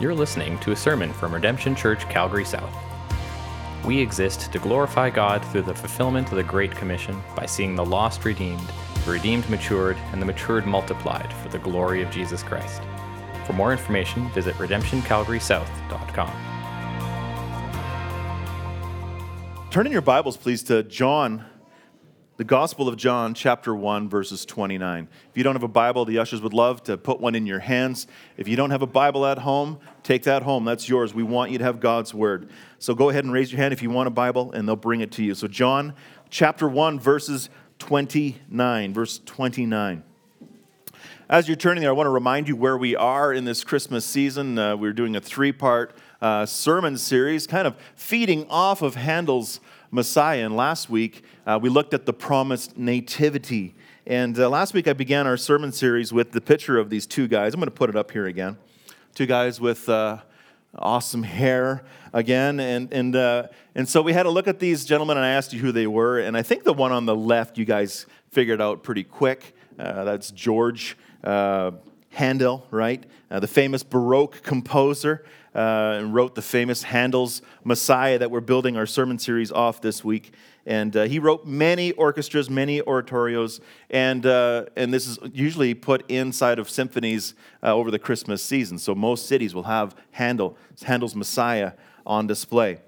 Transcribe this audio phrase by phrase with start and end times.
[0.00, 2.72] You're listening to a sermon from Redemption Church, Calgary South.
[3.84, 7.84] We exist to glorify God through the fulfillment of the Great Commission by seeing the
[7.84, 8.70] lost redeemed,
[9.04, 12.80] the redeemed matured, and the matured multiplied for the glory of Jesus Christ.
[13.44, 16.32] For more information, visit redemptioncalgarysouth.com.
[19.72, 21.44] Turn in your Bibles, please, to John,
[22.38, 25.08] the Gospel of John, chapter 1, verses 29.
[25.28, 27.58] If you don't have a Bible, the ushers would love to put one in your
[27.58, 28.06] hands.
[28.36, 30.64] If you don't have a Bible at home, take that home.
[30.64, 31.12] That's yours.
[31.12, 32.48] We want you to have God's Word.
[32.78, 35.00] So go ahead and raise your hand if you want a Bible, and they'll bring
[35.00, 35.34] it to you.
[35.34, 35.94] So, John,
[36.30, 38.94] chapter 1, verses 29.
[38.94, 40.04] Verse 29.
[41.28, 44.04] As you're turning there, I want to remind you where we are in this Christmas
[44.06, 44.56] season.
[44.56, 49.58] Uh, we're doing a three part uh, sermon series, kind of feeding off of Handel's
[49.90, 50.44] Messiah.
[50.44, 53.74] And last week, uh, we looked at the promised nativity.
[54.06, 57.28] And uh, last week, I began our sermon series with the picture of these two
[57.28, 57.54] guys.
[57.54, 58.56] I'm going to put it up here again.
[59.14, 60.18] Two guys with uh,
[60.74, 62.60] awesome hair again.
[62.60, 65.52] And, and, uh, and so we had a look at these gentlemen, and I asked
[65.52, 66.18] you who they were.
[66.18, 69.54] And I think the one on the left, you guys figured out pretty quick.
[69.78, 71.72] Uh, that's George uh,
[72.10, 73.04] Handel, right?
[73.30, 78.76] Uh, the famous Baroque composer, uh, and wrote the famous Handel's Messiah that we're building
[78.76, 80.32] our sermon series off this week.
[80.66, 86.04] And uh, he wrote many orchestras, many oratorios, and, uh, and this is usually put
[86.10, 88.78] inside of symphonies uh, over the Christmas season.
[88.78, 91.72] So most cities will have Handel, Handel's Messiah
[92.04, 92.80] on display.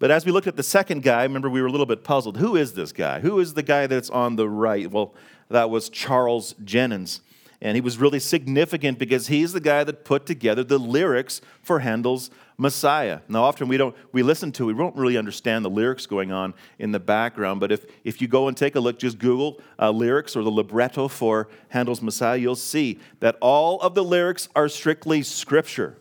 [0.00, 2.36] But as we looked at the second guy, remember we were a little bit puzzled.
[2.38, 3.20] Who is this guy?
[3.20, 4.90] Who is the guy that's on the right?
[4.90, 5.14] Well,
[5.48, 7.20] that was Charles Jennens.
[7.60, 11.80] And he was really significant because he's the guy that put together the lyrics for
[11.80, 13.20] Handel's Messiah.
[13.28, 16.54] Now, often we don't we listen to, we don't really understand the lyrics going on
[16.78, 17.58] in the background.
[17.58, 20.50] But if, if you go and take a look, just Google uh, lyrics or the
[20.50, 25.98] libretto for Handel's Messiah, you'll see that all of the lyrics are strictly scripture.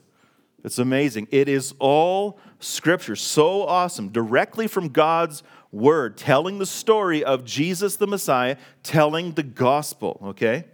[0.63, 1.27] It's amazing.
[1.31, 3.15] It is all scripture.
[3.15, 4.09] So awesome.
[4.09, 10.65] Directly from God's word, telling the story of Jesus the Messiah, telling the gospel, okay?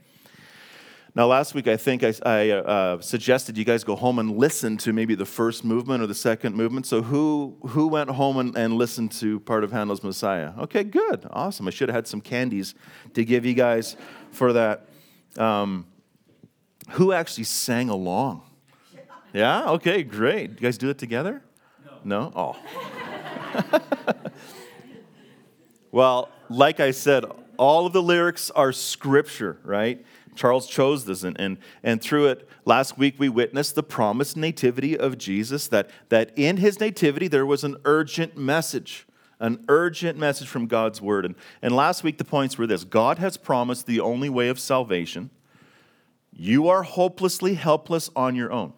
[1.15, 4.77] Now, last week, I think I, I uh, suggested you guys go home and listen
[4.77, 6.87] to maybe the first movement or the second movement.
[6.87, 10.53] So, who, who went home and, and listened to part of Handel's Messiah?
[10.57, 11.27] Okay, good.
[11.29, 11.67] Awesome.
[11.67, 12.73] I should have had some candies
[13.13, 13.95] to give you guys
[14.31, 14.87] for that.
[15.37, 15.85] Um,
[16.91, 18.41] who actually sang along?
[19.33, 19.71] Yeah?
[19.71, 20.51] Okay, great.
[20.51, 21.41] You guys do it together?
[22.05, 22.31] No?
[22.31, 22.31] No?
[22.35, 23.69] Oh.
[25.91, 27.25] well, like I said,
[27.63, 30.05] all of the lyrics are scripture, right?
[30.35, 34.97] Charles chose this, and, and, and through it, last week we witnessed the promised nativity
[34.97, 39.07] of Jesus, that, that in his nativity there was an urgent message,
[39.39, 41.23] an urgent message from God's word.
[41.23, 44.59] And, and last week the points were this God has promised the only way of
[44.59, 45.29] salvation.
[46.33, 48.73] You are hopelessly helpless on your own.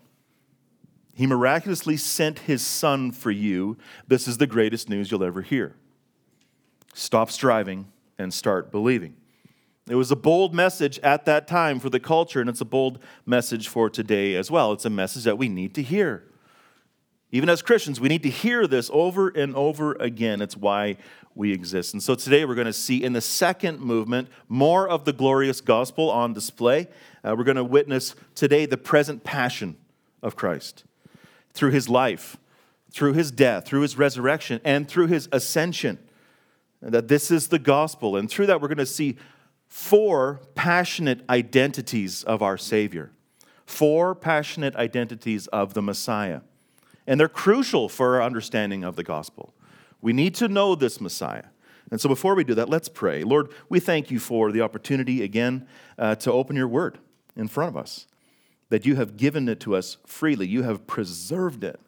[1.16, 3.78] He miraculously sent his son for you.
[4.08, 5.76] This is the greatest news you'll ever hear.
[6.94, 7.88] Stop striving
[8.18, 9.16] and start believing.
[9.88, 13.00] It was a bold message at that time for the culture, and it's a bold
[13.26, 14.72] message for today as well.
[14.72, 16.24] It's a message that we need to hear.
[17.32, 20.42] Even as Christians, we need to hear this over and over again.
[20.42, 20.98] It's why
[21.36, 21.94] we exist.
[21.94, 25.62] And so today we're going to see in the second movement more of the glorious
[25.62, 26.88] gospel on display.
[27.24, 29.76] Uh, we're going to witness today the present passion
[30.24, 30.86] of Christ
[31.54, 32.38] through his life,
[32.90, 36.00] through his death, through his resurrection, and through his ascension.
[36.92, 38.16] That this is the gospel.
[38.16, 39.18] And through that, we're going to see
[39.68, 43.12] four passionate identities of our Savior,
[43.66, 46.42] four passionate identities of the Messiah.
[47.08, 49.54] And they're crucial for our understanding of the gospel.
[50.02, 51.46] We need to know this Messiah.
[51.92, 53.24] And so before we do that, let's pray.
[53.24, 55.68] Lord, we thank you for the opportunity again
[55.98, 57.00] uh, to open your word
[57.36, 58.08] in front of us,
[58.70, 60.48] that you have given it to us freely.
[60.48, 61.80] You have preserved it,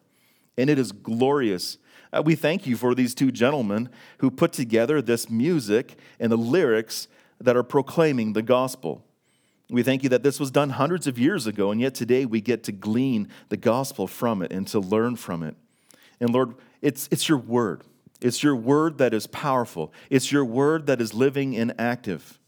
[0.58, 1.78] and it is glorious.
[2.12, 3.88] Uh, we thank you for these two gentlemen
[4.18, 7.08] who put together this music and the lyrics
[7.40, 9.04] that are proclaiming the gospel.
[9.70, 12.40] We thank you that this was done hundreds of years ago, and yet today we
[12.40, 15.56] get to glean the gospel from it and to learn from it.
[16.20, 17.84] And Lord, it's, it's your word.
[18.20, 19.92] It's your word that is powerful.
[20.10, 22.38] It's your word that is living and active.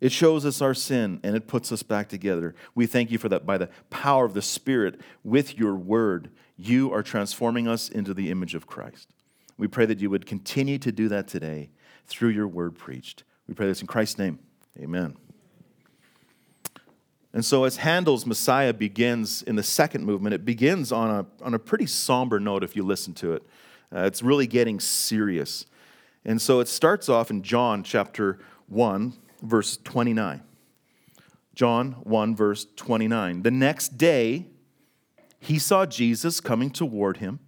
[0.00, 2.54] It shows us our sin and it puts us back together.
[2.74, 3.44] We thank you for that.
[3.44, 8.30] By the power of the Spirit, with your word, you are transforming us into the
[8.30, 9.08] image of Christ.
[9.56, 11.70] We pray that you would continue to do that today
[12.06, 13.24] through your word preached.
[13.46, 14.38] We pray this in Christ's name.
[14.78, 15.16] Amen.
[17.32, 21.54] And so, as Handel's Messiah begins in the second movement, it begins on a, on
[21.54, 23.42] a pretty somber note if you listen to it.
[23.94, 25.66] Uh, it's really getting serious.
[26.24, 28.38] And so, it starts off in John chapter
[28.68, 29.12] 1,
[29.42, 30.42] verse 29.
[31.54, 33.42] John 1, verse 29.
[33.42, 34.46] The next day,
[35.38, 37.40] he saw Jesus coming toward him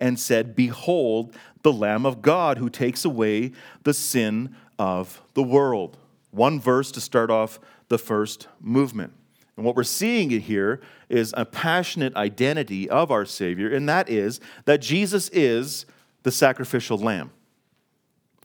[0.00, 3.52] and said, Behold, the Lamb of God who takes away
[3.84, 5.98] the sin of the world.
[6.30, 7.58] One verse to start off
[7.88, 9.12] the first movement.
[9.56, 14.40] And what we're seeing here is a passionate identity of our Savior, and that is
[14.66, 15.84] that Jesus is
[16.22, 17.32] the sacrificial lamb.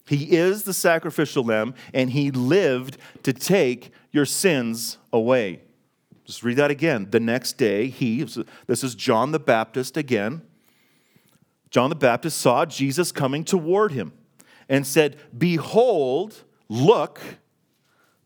[0.08, 5.62] He is the sacrificial lamb, and he lived to take your sins away.
[6.26, 7.08] Just read that again.
[7.10, 8.24] The next day, he,
[8.68, 10.42] this is John the Baptist again.
[11.70, 14.14] John the Baptist saw Jesus coming toward him
[14.70, 17.20] and said, Behold, look,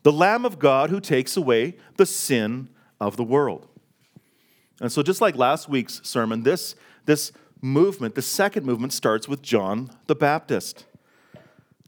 [0.04, 3.68] the Lamb of God who takes away the sin of the world.
[4.80, 9.42] And so, just like last week's sermon, this, this movement, the second movement, starts with
[9.42, 10.86] John the Baptist.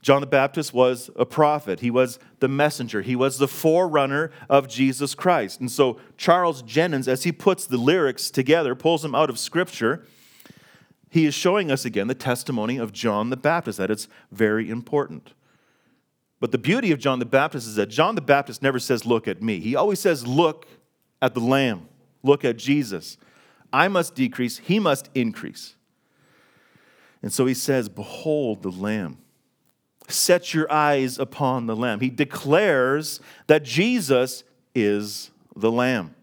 [0.02, 1.80] John the Baptist was a prophet.
[1.80, 3.02] He was the messenger.
[3.02, 5.60] He was the forerunner of Jesus Christ.
[5.60, 10.06] And so, Charles Jennens, as he puts the lyrics together, pulls them out of Scripture,
[11.10, 15.34] he is showing us again the testimony of John the Baptist, that it's very important.
[16.38, 19.28] But the beauty of John the Baptist is that John the Baptist never says, Look
[19.28, 19.60] at me.
[19.60, 20.66] He always says, Look
[21.20, 21.88] at the Lamb.
[22.22, 23.18] Look at Jesus.
[23.72, 25.74] I must decrease, he must increase.
[27.22, 29.18] And so he says, Behold the Lamb.
[30.10, 32.00] Set your eyes upon the Lamb.
[32.00, 36.14] He declares that Jesus is the Lamb.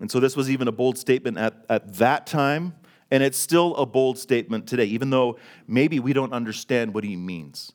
[0.00, 2.74] And so this was even a bold statement at, at that time,
[3.10, 7.16] and it's still a bold statement today, even though maybe we don't understand what he
[7.16, 7.72] means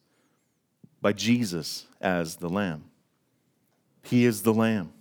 [1.02, 2.86] by Jesus as the Lamb.
[4.02, 4.92] He is the Lamb.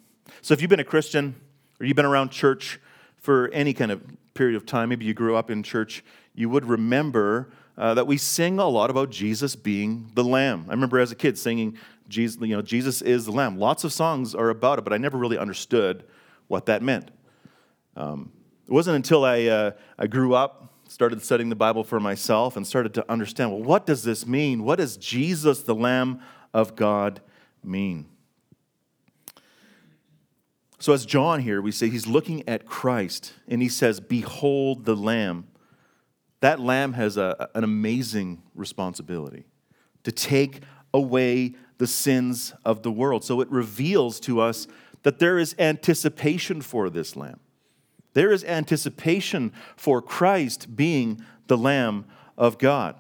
[0.42, 1.34] So if you've been a Christian
[1.80, 2.78] or you've been around church
[3.16, 4.02] for any kind of
[4.34, 6.04] period of time, maybe you grew up in church,
[6.34, 10.66] you would remember uh, that we sing a lot about Jesus being the Lamb.
[10.68, 11.76] I remember as a kid singing,
[12.08, 13.58] Jesus, you know, Jesus is the Lamb.
[13.58, 16.04] Lots of songs are about it, but I never really understood
[16.48, 17.10] what that meant.
[17.96, 18.32] Um,
[18.66, 22.66] it wasn't until I, uh, I grew up, started studying the Bible for myself, and
[22.66, 24.64] started to understand well, what does this mean?
[24.64, 26.20] What does Jesus, the Lamb
[26.52, 27.20] of God,
[27.62, 28.06] mean?
[30.78, 34.94] So, as John here, we say he's looking at Christ and he says, Behold the
[34.94, 35.46] Lamb.
[36.44, 39.46] That Lamb has a, an amazing responsibility
[40.02, 40.60] to take
[40.92, 43.24] away the sins of the world.
[43.24, 44.66] So, it reveals to us
[45.04, 47.40] that there is anticipation for this Lamb.
[48.12, 52.04] There is anticipation for Christ being the Lamb
[52.36, 52.96] of God.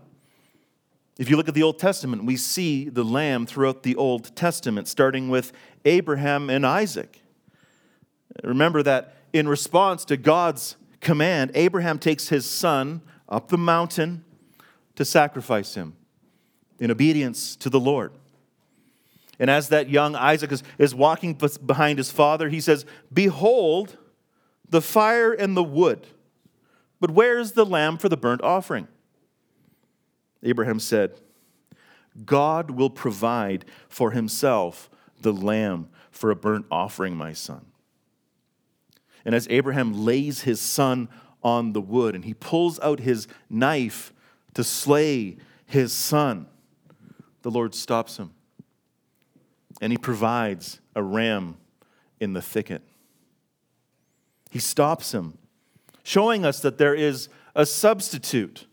[1.18, 4.88] If you look at the Old Testament, we see the Lamb throughout the Old Testament,
[4.88, 5.52] starting with
[5.84, 7.20] Abraham and Isaac.
[8.42, 13.02] Remember that in response to God's command, Abraham takes his son
[13.34, 14.24] up the mountain
[14.94, 15.96] to sacrifice him
[16.78, 18.12] in obedience to the Lord.
[19.40, 21.34] And as that young Isaac is, is walking
[21.66, 23.96] behind his father, he says, Behold,
[24.68, 26.06] the fire and the wood,
[27.00, 28.86] but where is the lamb for the burnt offering?
[30.44, 31.20] Abraham said,
[32.24, 34.88] God will provide for himself
[35.20, 37.66] the lamb for a burnt offering, my son.
[39.24, 41.08] And as Abraham lays his son
[41.44, 44.12] on the wood and he pulls out his knife
[44.54, 45.36] to slay
[45.66, 46.46] his son,
[47.42, 48.30] the Lord stops him
[49.80, 51.56] and he provides a ram
[52.20, 52.82] in the thicket.
[54.50, 55.36] He stops him,
[56.02, 58.66] showing us that there is a substitute.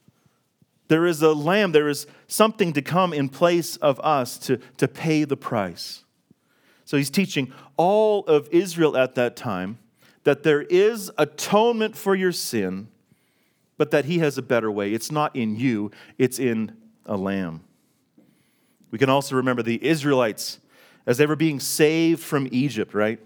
[0.87, 4.87] There is a lamb, there is something to come in place of us to, to
[4.87, 6.03] pay the price.
[6.85, 9.79] So he's teaching all of Israel at that time
[10.23, 12.87] that there is atonement for your sin,
[13.77, 14.93] but that He has a better way.
[14.93, 16.75] It's not in you, it's in
[17.05, 17.61] a lamb.
[18.91, 20.59] We can also remember the Israelites
[21.05, 23.19] as they were being saved from Egypt, right?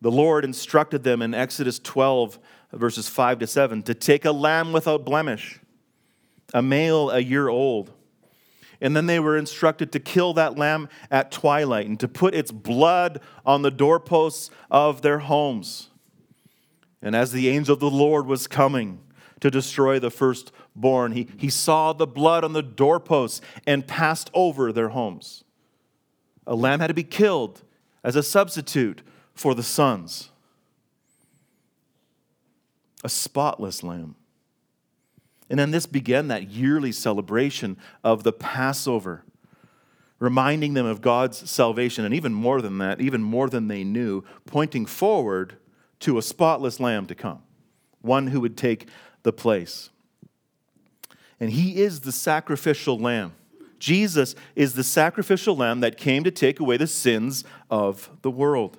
[0.00, 2.38] The Lord instructed them in Exodus 12,
[2.72, 5.60] verses 5 to 7, to take a lamb without blemish,
[6.54, 7.92] a male a year old.
[8.80, 12.50] And then they were instructed to kill that lamb at twilight and to put its
[12.50, 15.89] blood on the doorposts of their homes.
[17.02, 19.00] And as the angel of the Lord was coming
[19.40, 24.72] to destroy the firstborn, he, he saw the blood on the doorposts and passed over
[24.72, 25.44] their homes.
[26.46, 27.62] A lamb had to be killed
[28.04, 29.02] as a substitute
[29.34, 30.30] for the sons.
[33.02, 34.16] A spotless lamb.
[35.48, 39.24] And then this began that yearly celebration of the Passover,
[40.18, 44.22] reminding them of God's salvation, and even more than that, even more than they knew,
[44.46, 45.56] pointing forward
[46.00, 47.42] to a spotless lamb to come,
[48.00, 48.88] one who would take
[49.22, 49.90] the place.
[51.38, 53.32] And he is the sacrificial lamb.
[53.78, 58.78] Jesus is the sacrificial lamb that came to take away the sins of the world.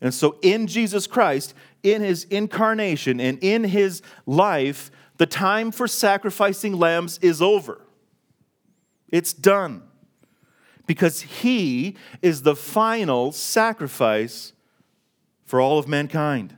[0.00, 5.88] And so, in Jesus Christ, in his incarnation and in his life, the time for
[5.88, 7.80] sacrificing lambs is over.
[9.08, 9.82] It's done.
[10.86, 14.52] Because he is the final sacrifice
[15.48, 16.54] for all of mankind.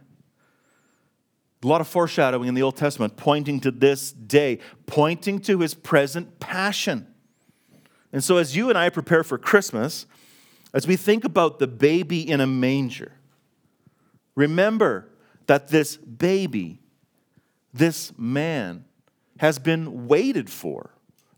[1.62, 5.74] A lot of foreshadowing in the Old Testament pointing to this day, pointing to his
[5.74, 7.06] present passion.
[8.12, 10.06] And so, as you and I prepare for Christmas,
[10.74, 13.12] as we think about the baby in a manger,
[14.34, 15.08] remember
[15.46, 16.80] that this baby,
[17.72, 18.84] this man,
[19.38, 20.90] has been waited for.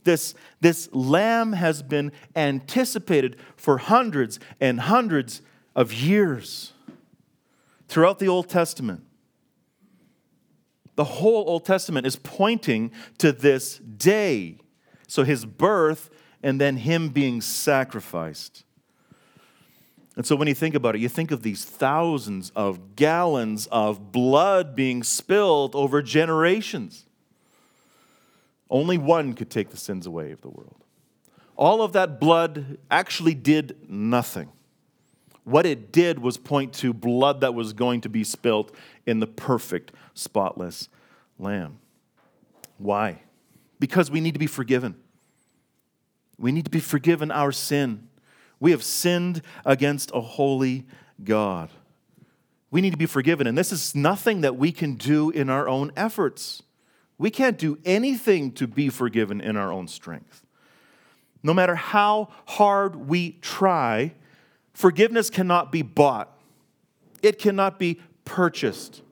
[0.04, 5.42] This, this lamb has been anticipated for hundreds and hundreds
[5.76, 6.72] of years
[7.92, 9.04] throughout the Old Testament.
[10.94, 14.56] The whole Old Testament is pointing to this day.
[15.06, 16.08] So his birth
[16.42, 18.64] and then him being sacrificed.
[20.16, 24.10] And so when you think about it, you think of these thousands of gallons of
[24.10, 27.04] blood being spilled over generations.
[28.70, 30.82] Only one could take the sins away of the world.
[31.56, 34.50] All of that blood actually did nothing.
[35.44, 38.74] What it did was point to blood that was going to be spilt
[39.06, 40.88] in the perfect, spotless
[41.38, 41.78] lamb.
[42.78, 43.22] Why?
[43.80, 44.94] Because we need to be forgiven.
[46.38, 48.08] We need to be forgiven our sin.
[48.60, 50.86] We have sinned against a holy
[51.24, 51.70] God.
[52.70, 53.46] We need to be forgiven.
[53.46, 56.62] And this is nothing that we can do in our own efforts.
[57.18, 60.46] We can't do anything to be forgiven in our own strength.
[61.42, 64.14] No matter how hard we try,
[64.72, 66.36] forgiveness cannot be bought,
[67.22, 69.02] it cannot be purchased.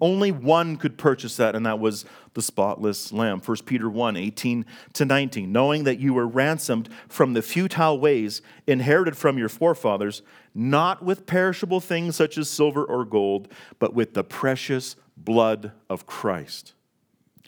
[0.00, 3.40] Only one could purchase that, and that was the spotless lamb.
[3.40, 5.50] 1 Peter 1 18 to 19.
[5.50, 10.22] Knowing that you were ransomed from the futile ways inherited from your forefathers,
[10.54, 16.06] not with perishable things such as silver or gold, but with the precious blood of
[16.06, 16.74] Christ,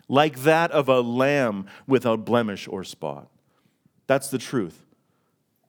[0.09, 3.28] like that of a lamb without blemish or spot.
[4.09, 4.85] That's the truth.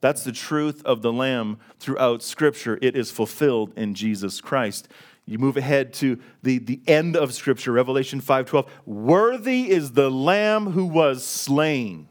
[0.02, 2.76] That's the truth of the lamb throughout Scripture.
[2.82, 4.88] It is fulfilled in Jesus Christ.
[5.26, 8.68] You move ahead to the, the end of Scripture, Revelation 5:12.
[8.84, 12.08] Worthy is the Lamb who was slain.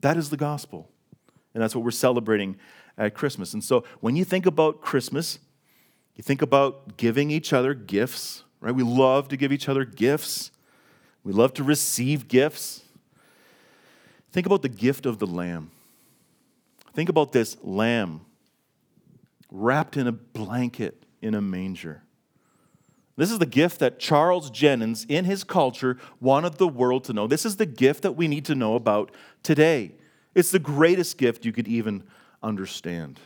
[0.00, 0.88] That is the gospel.
[1.54, 2.56] And that's what we're celebrating
[2.96, 3.52] at Christmas.
[3.52, 5.40] And so when you think about Christmas,
[6.14, 8.74] you think about giving each other gifts, right?
[8.74, 10.52] We love to give each other gifts.
[11.24, 12.84] We love to receive gifts.
[14.30, 15.72] Think about the gift of the lamb.
[16.94, 18.22] Think about this lamb
[19.50, 22.02] wrapped in a blanket in a manger.
[23.16, 27.26] This is the gift that Charles Jennens, in his culture, wanted the world to know.
[27.26, 29.92] This is the gift that we need to know about today.
[30.34, 32.02] It's the greatest gift you could even
[32.42, 33.20] understand.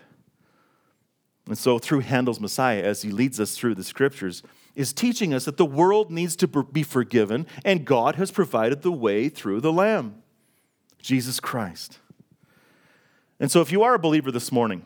[1.47, 4.43] And so, through Handel's Messiah, as he leads us through the scriptures,
[4.75, 8.93] is teaching us that the world needs to be forgiven, and God has provided the
[8.93, 10.23] way through the Lamb,
[11.01, 11.99] Jesus Christ.
[13.41, 14.85] And so, if you are a believer this morning,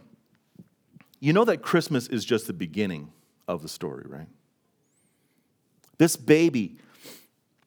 [1.21, 3.12] you know that Christmas is just the beginning
[3.49, 4.28] of the story, right?
[5.99, 6.78] This baby,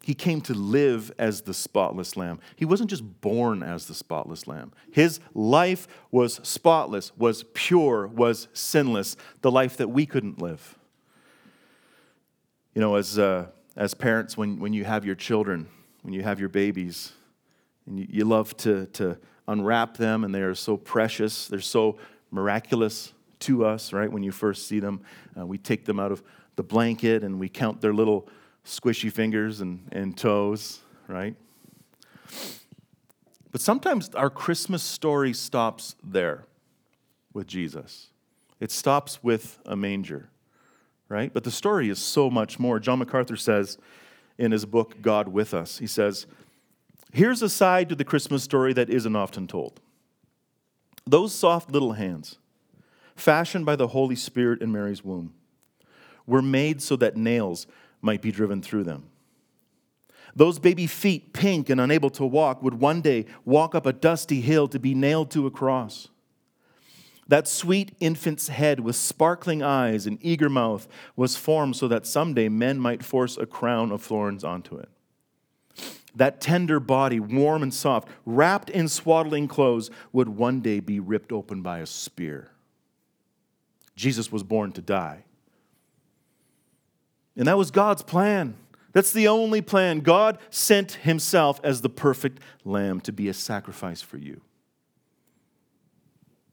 [0.04, 2.39] he came to live as the spotless lamb.
[2.56, 4.74] He wasn't just born as the spotless lamb.
[4.92, 10.77] His life was spotless, was pure, was sinless, the life that we couldn't live.
[12.74, 15.68] You know, as, uh, as parents, when, when you have your children,
[16.01, 17.13] when you have your babies,
[17.88, 21.98] and you, you love to, to unwrap them, and they are so precious, they're so
[22.32, 24.12] miraculous to us, right?
[24.12, 25.02] When you first see them,
[25.38, 26.24] uh, we take them out of
[26.56, 28.28] the blanket and we count their little
[28.66, 31.36] squishy fingers and, and toes, right?
[33.52, 36.46] But sometimes our Christmas story stops there
[37.34, 38.08] with Jesus.
[38.60, 40.30] It stops with a manger,
[41.08, 41.32] right?
[41.32, 42.80] But the story is so much more.
[42.80, 43.78] John MacArthur says
[44.38, 46.25] in his book, God with Us, he says,
[47.15, 49.79] Here's a side to the Christmas story that isn't often told.
[51.07, 52.39] Those soft little hands,
[53.15, 55.34] fashioned by the Holy Spirit in Mary's womb,
[56.27, 57.67] were made so that nails
[58.01, 59.05] might be driven through them.
[60.36, 64.41] Those baby feet, pink and unable to walk, would one day walk up a dusty
[64.41, 66.10] hill to be nailed to a cross.
[67.29, 72.50] That sweet infant's head with sparkling eyes and eager mouth was formed so that someday
[72.50, 74.89] men might force a crown of thorns onto it.
[76.15, 81.31] That tender body, warm and soft, wrapped in swaddling clothes, would one day be ripped
[81.31, 82.51] open by a spear.
[83.95, 85.25] Jesus was born to die.
[87.36, 88.55] And that was God's plan.
[88.93, 90.00] That's the only plan.
[90.00, 94.39] God sent himself as the perfect lamb to be a sacrifice for you.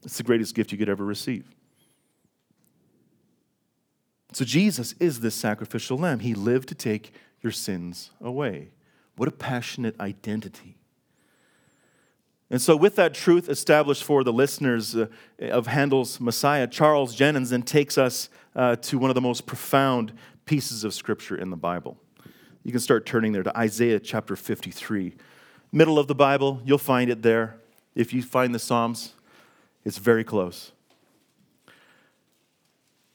[0.04, 1.48] It's the greatest gift you could ever receive.
[4.32, 6.18] So Jesus is this sacrificial lamb.
[6.18, 8.70] He lived to take your sins away.
[9.22, 10.78] What a passionate identity.
[12.50, 15.06] And so, with that truth established for the listeners uh,
[15.40, 20.12] of Handel's Messiah, Charles Jennens then takes us uh, to one of the most profound
[20.44, 21.96] pieces of scripture in the Bible.
[22.64, 25.14] You can start turning there to Isaiah chapter 53.
[25.70, 27.60] Middle of the Bible, you'll find it there.
[27.94, 29.12] If you find the Psalms,
[29.84, 30.72] it's very close.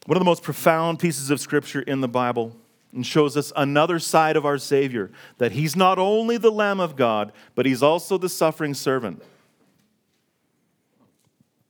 [0.06, 2.56] One of the most profound pieces of scripture in the Bible
[2.94, 6.96] and shows us another side of our Savior that He's not only the Lamb of
[6.96, 9.24] God, but He's also the suffering servant.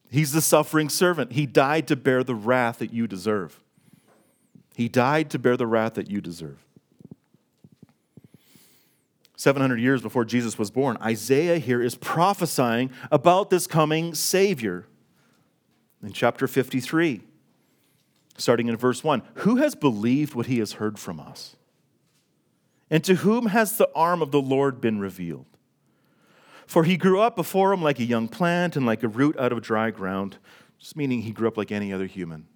[0.09, 1.33] He's the suffering servant.
[1.33, 3.59] He died to bear the wrath that you deserve.
[4.75, 6.63] He died to bear the wrath that you deserve.
[9.35, 14.85] 700 years before Jesus was born, Isaiah here is prophesying about this coming Savior.
[16.03, 17.21] In chapter 53,
[18.37, 21.55] starting in verse 1 Who has believed what he has heard from us?
[22.89, 25.45] And to whom has the arm of the Lord been revealed?
[26.65, 29.51] For he grew up before him like a young plant and like a root out
[29.51, 30.37] of dry ground,
[30.79, 32.47] just meaning he grew up like any other human.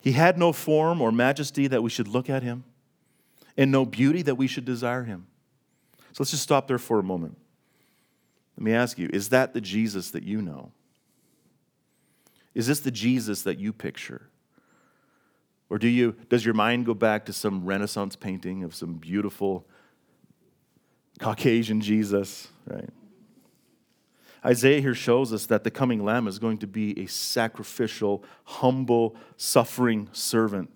[0.00, 2.64] He had no form or majesty that we should look at him,
[3.56, 5.26] and no beauty that we should desire him.
[6.12, 7.36] So let's just stop there for a moment.
[8.56, 10.72] Let me ask you is that the Jesus that you know?
[12.58, 14.30] Is this the Jesus that you picture?
[15.70, 19.64] Or do you, does your mind go back to some Renaissance painting of some beautiful
[21.20, 22.90] Caucasian Jesus, right?
[24.44, 29.14] Isaiah here shows us that the coming Lamb is going to be a sacrificial, humble,
[29.36, 30.74] suffering servant.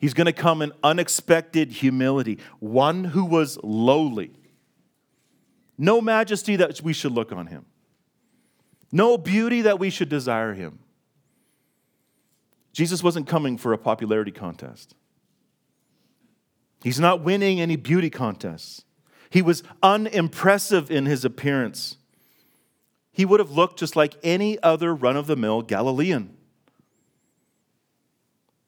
[0.00, 4.30] He's going to come in unexpected humility, one who was lowly.
[5.76, 7.66] No majesty that we should look on him,
[8.90, 10.78] no beauty that we should desire him.
[12.74, 14.96] Jesus wasn't coming for a popularity contest.
[16.82, 18.84] He's not winning any beauty contests.
[19.30, 21.96] He was unimpressive in his appearance.
[23.12, 26.36] He would have looked just like any other run of the mill Galilean.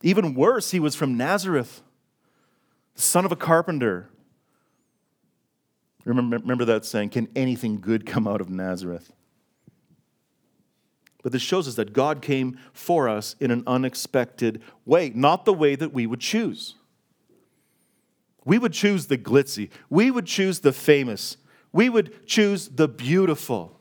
[0.02, 1.82] Even worse, he was from Nazareth,
[2.94, 4.08] the son of a carpenter.
[6.04, 9.12] Remember, remember that saying, Can anything good come out of Nazareth?
[11.26, 15.52] But this shows us that God came for us in an unexpected way, not the
[15.52, 16.76] way that we would choose.
[18.44, 21.36] We would choose the glitzy, we would choose the famous,
[21.72, 23.80] we would choose the beautiful.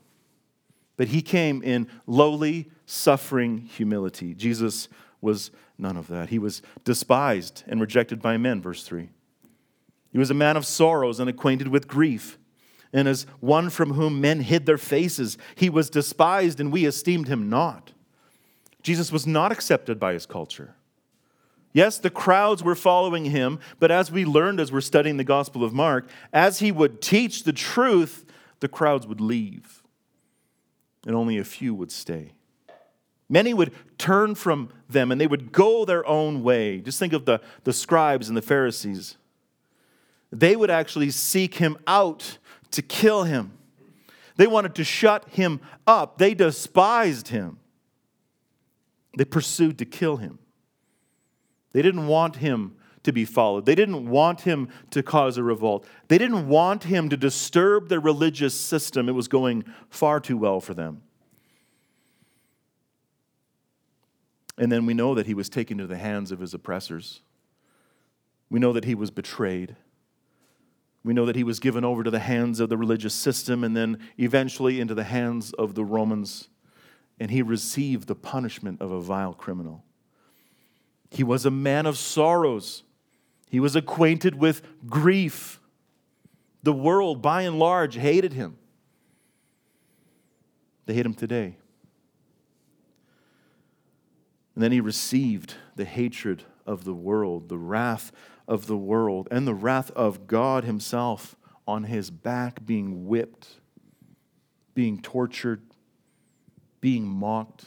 [0.98, 4.34] But he came in lowly, suffering humility.
[4.34, 4.90] Jesus
[5.22, 6.30] was none of that.
[6.30, 9.10] He was despised and rejected by men, verse 3.
[10.12, 12.40] He was a man of sorrows and acquainted with grief
[12.96, 15.38] and as one from whom men hid their faces.
[15.54, 17.92] He was despised, and we esteemed him not.
[18.82, 20.76] Jesus was not accepted by his culture.
[21.74, 25.62] Yes, the crowds were following him, but as we learned as we're studying the Gospel
[25.62, 28.26] of Mark, as he would teach the truth,
[28.62, 29.84] the crowds would leave,
[31.06, 32.32] and only a few would stay.
[33.28, 36.80] Many would turn from them and they would go their own way.
[36.80, 39.18] Just think of the, the scribes and the Pharisees.
[40.32, 42.38] They would actually seek him out
[42.76, 43.52] to kill him.
[44.38, 46.18] They wanted to shut him up.
[46.18, 47.60] They despised him.
[49.18, 50.40] They pursued to kill him.
[51.72, 53.66] They didn't want him to be followed.
[53.66, 55.86] They didn't want him to cause a revolt.
[56.08, 59.08] They didn't want him to disturb their religious system.
[59.08, 61.02] It was going far too well for them.
[64.58, 67.22] And then we know that he was taken to the hands of his oppressors.
[68.50, 69.76] We know that he was betrayed.
[71.06, 73.78] We know that he was given over to the hands of the religious system and
[73.78, 76.50] then eventually into the hands of the Romans,
[77.20, 79.84] and he received the punishment of a vile criminal.
[81.12, 82.82] He was a man of sorrows,
[83.48, 85.60] he was acquainted with grief.
[86.64, 88.58] The world, by and large, hated him.
[90.88, 91.56] They hate him today.
[94.56, 98.12] And then he received the hatred of the world, the wrath
[98.48, 101.36] of the world and the wrath of God Himself
[101.68, 103.60] on His back, being whipped,
[104.74, 105.62] being tortured,
[106.82, 107.66] being mocked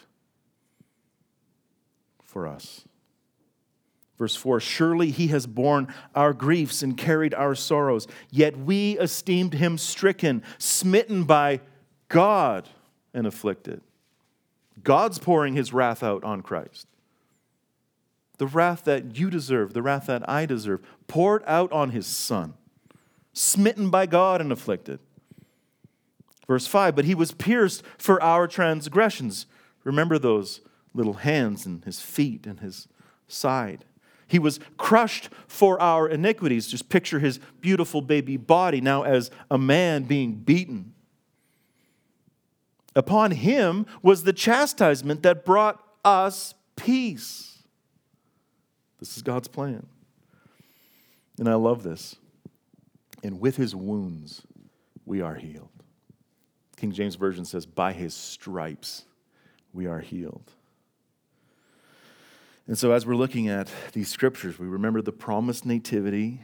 [2.22, 2.84] for us.
[4.18, 9.54] Verse 4 Surely he has borne our griefs and carried our sorrows, yet we esteemed
[9.54, 11.60] him stricken, smitten by
[12.08, 12.68] God,
[13.14, 13.80] and afflicted.
[14.82, 16.86] God's pouring his wrath out on Christ
[18.38, 22.54] the wrath that you deserve, the wrath that I deserve, poured out on his son,
[23.32, 25.00] smitten by God and afflicted.
[26.46, 29.46] Verse 5 But he was pierced for our transgressions.
[29.84, 30.60] Remember those
[30.94, 32.88] little hands and his feet and his
[33.26, 33.84] side.
[34.26, 36.66] He was crushed for our iniquities.
[36.66, 40.92] Just picture his beautiful baby body now as a man being beaten.
[42.94, 47.47] Upon him was the chastisement that brought us peace.
[48.98, 49.86] This is God's plan.
[51.38, 52.16] And I love this.
[53.22, 54.42] And with his wounds,
[55.04, 55.70] we are healed.
[56.76, 59.04] King James Version says, By his stripes,
[59.72, 60.52] we are healed.
[62.66, 66.42] And so, as we're looking at these scriptures, we remember the promised nativity,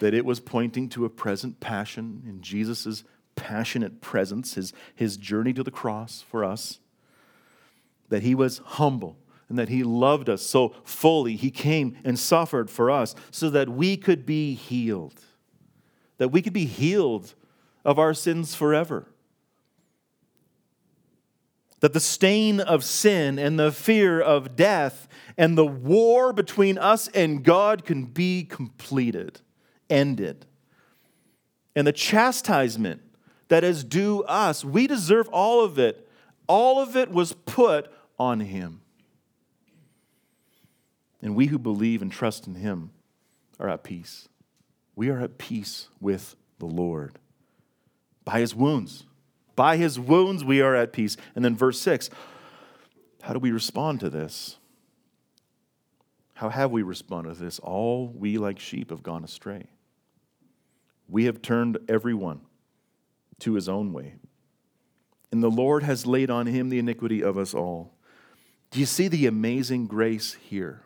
[0.00, 3.04] that it was pointing to a present passion in Jesus'
[3.36, 6.80] passionate presence, his, his journey to the cross for us,
[8.08, 9.16] that he was humble
[9.48, 11.36] and that he loved us so fully.
[11.36, 15.20] He came and suffered for us so that we could be healed,
[16.18, 17.34] that we could be healed
[17.84, 19.08] of our sins forever
[21.84, 27.08] that the stain of sin and the fear of death and the war between us
[27.08, 29.42] and God can be completed,
[29.90, 30.46] ended.
[31.76, 33.02] And the chastisement
[33.48, 36.08] that is due us, we deserve all of it.
[36.46, 38.80] All of it was put on Him.
[41.24, 42.92] And we who believe and trust in Him
[43.58, 44.28] are at peace.
[44.94, 47.18] We are at peace with the Lord
[48.24, 49.04] by His wounds
[49.56, 51.16] by his wounds we are at peace.
[51.34, 52.10] And then verse 6
[53.22, 54.58] how do we respond to this?
[56.34, 57.58] How have we responded to this?
[57.58, 59.68] All we like sheep have gone astray.
[61.08, 62.42] We have turned everyone
[63.40, 64.16] to his own way.
[65.32, 67.94] And the Lord has laid on him the iniquity of us all.
[68.70, 70.82] Do you see the amazing grace here?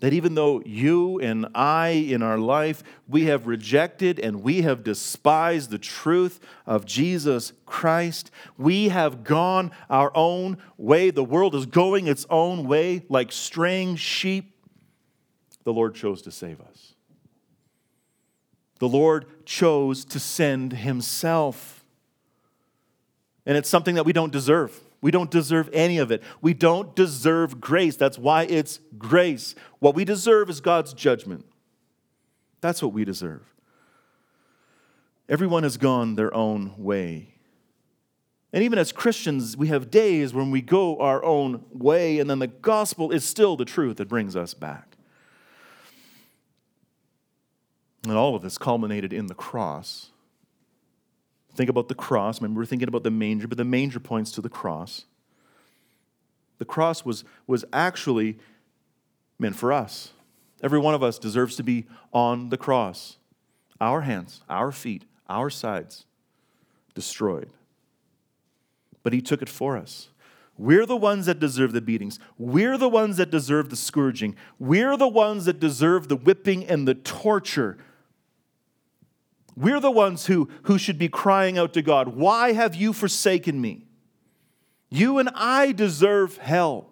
[0.00, 4.84] That even though you and I in our life, we have rejected and we have
[4.84, 11.10] despised the truth of Jesus Christ, we have gone our own way.
[11.10, 14.54] The world is going its own way like straying sheep.
[15.64, 16.94] The Lord chose to save us.
[18.78, 21.84] The Lord chose to send Himself.
[23.44, 24.78] And it's something that we don't deserve.
[25.00, 26.22] We don't deserve any of it.
[26.40, 27.96] We don't deserve grace.
[27.96, 29.54] That's why it's grace.
[29.78, 31.46] What we deserve is God's judgment.
[32.60, 33.42] That's what we deserve.
[35.28, 37.34] Everyone has gone their own way.
[38.52, 42.38] And even as Christians, we have days when we go our own way, and then
[42.38, 44.96] the gospel is still the truth that brings us back.
[48.04, 50.10] And all of this culminated in the cross
[51.58, 52.40] Think about the cross.
[52.40, 55.06] Remember, we're thinking about the manger, but the manger points to the cross.
[56.58, 58.38] The cross was, was actually
[59.40, 60.12] meant for us.
[60.62, 63.16] Every one of us deserves to be on the cross.
[63.80, 66.06] Our hands, our feet, our sides
[66.94, 67.50] destroyed.
[69.02, 70.10] But He took it for us.
[70.56, 72.20] We're the ones that deserve the beatings.
[72.38, 74.36] We're the ones that deserve the scourging.
[74.60, 77.78] We're the ones that deserve the whipping and the torture.
[79.58, 83.60] We're the ones who, who should be crying out to God, Why have you forsaken
[83.60, 83.86] me?
[84.88, 86.86] You and I deserve hell.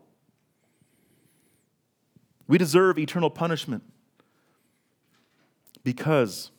[2.49, 3.85] We deserve eternal punishment
[5.85, 6.51] because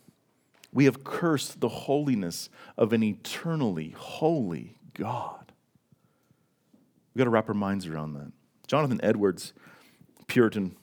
[0.74, 5.52] we have cursed the holiness of an eternally holy God.
[7.14, 8.32] We've got to wrap our minds around that.
[8.66, 9.54] Jonathan Edwards,
[10.28, 10.76] Puritan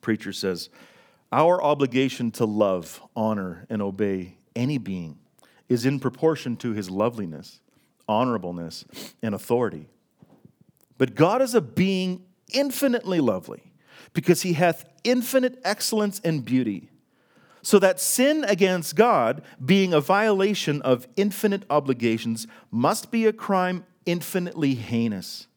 [0.00, 0.70] preacher, says,
[1.32, 5.18] our obligation to love, honor, and obey any being
[5.68, 7.60] is in proportion to his loveliness,
[8.08, 8.84] honorableness,
[9.22, 9.88] and authority.
[10.98, 13.72] But God is a being infinitely lovely
[14.12, 16.90] because he hath infinite excellence and beauty.
[17.62, 23.84] So that sin against God, being a violation of infinite obligations, must be a crime
[24.06, 25.48] infinitely heinous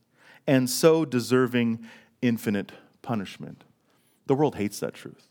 [0.48, 1.86] and so deserving
[2.24, 2.72] infinite
[3.04, 3.64] punishment.
[4.26, 5.29] The world hates that truth.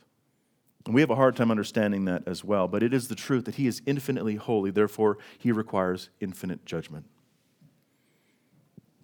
[0.89, 3.45] And we have a hard time understanding that as well, but it is the truth
[3.45, 7.05] that He is infinitely holy, therefore, He requires infinite judgment.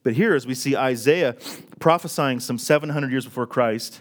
[0.02, 1.36] But here, as we see Isaiah
[1.80, 4.00] prophesying some 700 years before Christ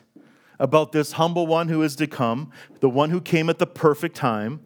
[0.60, 4.16] about this humble one who is to come, the one who came at the perfect
[4.16, 4.62] time,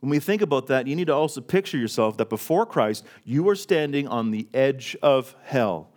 [0.00, 3.46] when we think about that, you need to also picture yourself that before Christ, you
[3.50, 5.90] are standing on the edge of hell.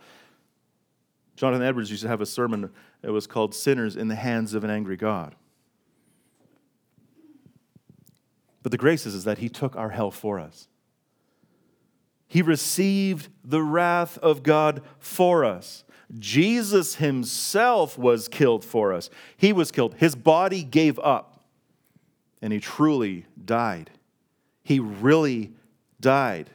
[1.38, 2.70] Jonathan Edwards used to have a sermon,
[3.02, 5.36] it was called Sinners in the Hands of an Angry God.
[8.64, 10.68] But the grace is, is that he took our hell for us.
[12.28, 15.84] He received the wrath of God for us.
[16.18, 19.10] Jesus himself was killed for us.
[19.38, 19.96] He was killed.
[19.96, 21.44] His body gave up,
[22.42, 23.92] and he truly died.
[24.64, 25.52] He really
[26.00, 26.50] died.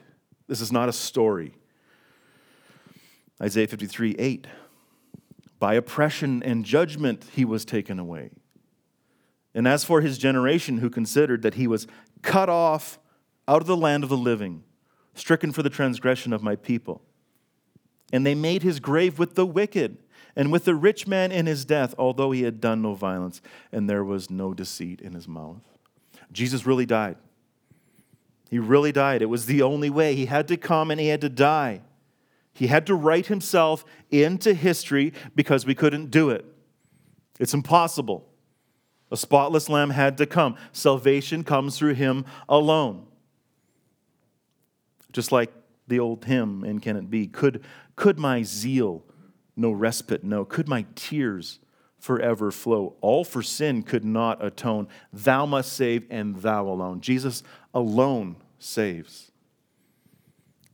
[0.47, 1.53] This is not a story.
[3.41, 4.47] Isaiah 53 8.
[5.59, 8.31] By oppression and judgment he was taken away.
[9.53, 11.87] And as for his generation, who considered that he was
[12.21, 12.99] cut off
[13.47, 14.63] out of the land of the living,
[15.15, 17.01] stricken for the transgression of my people.
[18.13, 19.97] And they made his grave with the wicked
[20.35, 23.89] and with the rich man in his death, although he had done no violence, and
[23.89, 25.61] there was no deceit in his mouth.
[26.31, 27.17] Jesus really died.
[28.49, 29.21] He really died.
[29.21, 30.15] It was the only way.
[30.15, 31.81] He had to come and he had to die.
[32.53, 36.45] He had to write himself into history because we couldn't do it.
[37.39, 38.28] It's impossible.
[39.11, 40.55] A spotless lamb had to come.
[40.71, 43.07] Salvation comes through him alone.
[45.11, 45.51] Just like
[45.87, 47.27] the old hymn, and can it be?
[47.27, 47.63] Could,
[47.95, 49.03] could my zeal
[49.55, 50.45] no respite know?
[50.45, 51.59] Could my tears
[51.97, 52.95] forever flow?
[53.01, 54.87] All for sin could not atone.
[55.11, 57.01] Thou must save, and thou alone.
[57.01, 57.41] Jesus
[57.73, 59.31] alone saves.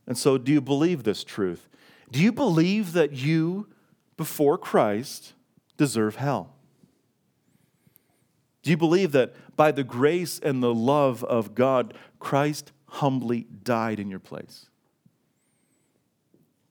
[0.06, 1.70] And so, do you believe this truth?
[2.12, 3.68] Do you believe that you,
[4.18, 5.34] before Christ,
[5.78, 6.55] deserve hell?
[8.66, 14.00] Do you believe that by the grace and the love of God, Christ humbly died
[14.00, 14.66] in your place?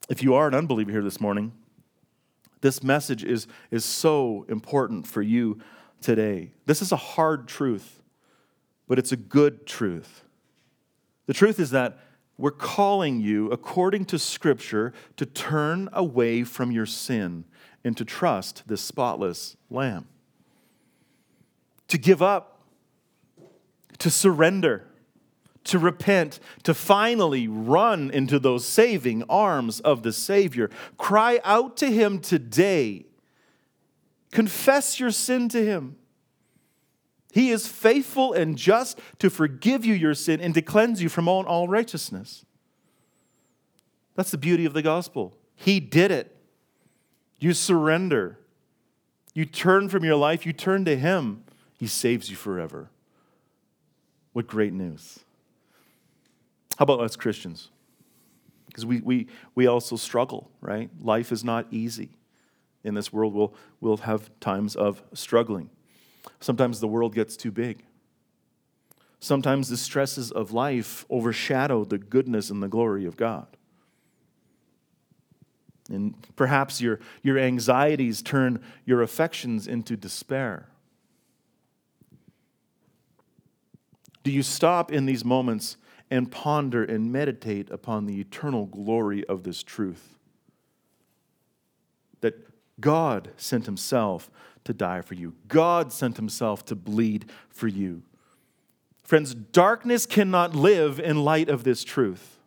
[0.09, 1.53] If you are an unbeliever here this morning,
[2.59, 5.57] this message is, is so important for you
[6.01, 6.51] today.
[6.65, 8.01] This is a hard truth,
[8.89, 10.25] but it's a good truth.
[11.27, 11.99] The truth is that
[12.37, 17.45] we're calling you, according to Scripture, to turn away from your sin
[17.85, 20.09] and to trust this spotless Lamb.
[21.89, 22.61] To give up,
[23.99, 24.87] to surrender,
[25.65, 30.69] to repent, to finally run into those saving arms of the Savior.
[30.97, 33.05] Cry out to Him today.
[34.31, 35.95] Confess your sin to Him.
[37.31, 41.27] He is faithful and just to forgive you your sin and to cleanse you from
[41.27, 42.45] all, all righteousness.
[44.15, 45.37] That's the beauty of the gospel.
[45.55, 46.35] He did it.
[47.39, 48.39] You surrender.
[49.33, 51.44] You turn from your life, you turn to Him.
[51.77, 52.89] He saves you forever.
[54.33, 55.19] What great news.
[56.77, 57.69] How about us Christians?
[58.67, 60.89] Because we, we, we also struggle, right?
[61.01, 62.09] Life is not easy.
[62.83, 65.69] In this world, we'll, we'll have times of struggling.
[66.39, 67.83] Sometimes the world gets too big.
[69.19, 73.47] Sometimes the stresses of life overshadow the goodness and the glory of God.
[75.89, 80.67] And perhaps your, your anxieties turn your affections into despair.
[84.25, 85.77] Do you stop in these moments
[86.11, 90.17] and ponder and meditate upon the eternal glory of this truth?
[92.19, 92.35] That
[92.81, 94.29] God sent Himself
[94.65, 95.33] to die for you.
[95.47, 98.03] God sent himself to bleed for you.
[99.03, 102.39] Friends, darkness cannot live in light of this truth.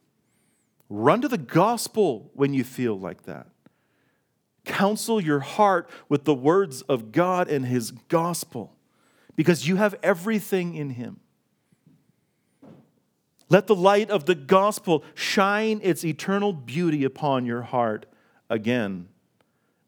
[0.90, 3.46] Run to the gospel when you feel like that.
[4.64, 8.74] Counsel your heart with the words of God and his gospel
[9.36, 11.20] because you have everything in him.
[13.48, 18.06] Let the light of the gospel shine its eternal beauty upon your heart
[18.50, 19.08] again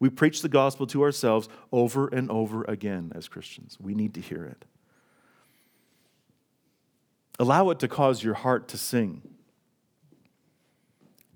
[0.01, 3.77] we preach the gospel to ourselves over and over again as Christians.
[3.79, 4.64] We need to hear it.
[7.38, 9.23] Allow it to cause your heart to sing.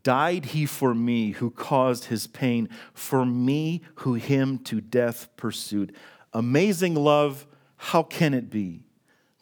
[0.03, 5.95] Died he for me who caused his pain, for me who him to death pursued.
[6.33, 8.83] Amazing love, how can it be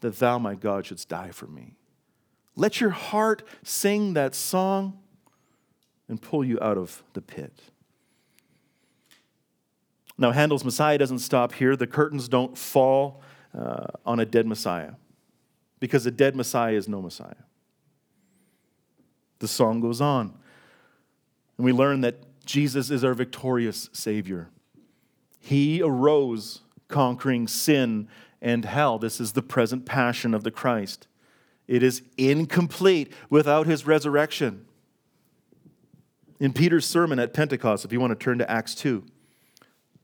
[0.01, 1.75] that thou, my God, shouldst die for me?
[2.57, 4.99] Let your heart sing that song
[6.09, 7.53] and pull you out of the pit.
[10.19, 11.75] Now, Handel's Messiah doesn't stop here.
[11.75, 13.23] The curtains don't fall
[13.59, 14.93] uh, on a dead Messiah
[15.81, 17.35] because a dead Messiah is no Messiah.
[19.39, 20.35] The song goes on.
[21.57, 24.51] And we learn that Jesus is our victorious Savior.
[25.41, 28.09] He arose conquering sin
[28.41, 28.99] and hell.
[28.99, 31.09] This is the present passion of the Christ.
[31.67, 34.67] It is incomplete without his resurrection.
[36.41, 39.05] In Peter's sermon at Pentecost, if you want to turn to Acts 2,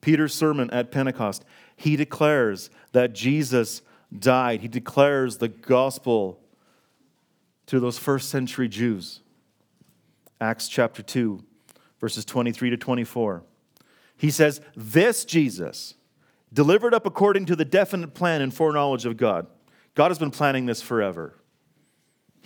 [0.00, 1.44] Peter's sermon at Pentecost,
[1.76, 3.82] he declares that Jesus
[4.16, 4.60] died.
[4.60, 6.40] He declares the gospel
[7.66, 9.20] to those first century Jews.
[10.40, 11.42] Acts chapter 2,
[12.00, 13.42] verses 23 to 24.
[14.16, 15.94] He says, This Jesus,
[16.52, 19.46] delivered up according to the definite plan and foreknowledge of God.
[19.94, 21.34] God has been planning this forever.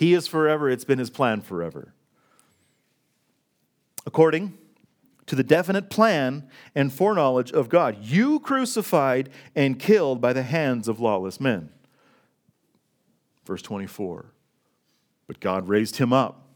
[0.03, 1.95] He is forever, it's been his plan forever.
[4.05, 4.59] According
[5.27, 7.99] to the definite plan and foreknowledge of God.
[8.01, 11.71] You crucified and killed by the hands of lawless men.
[13.47, 14.27] Verse 24.
[15.29, 16.49] But God raised him up,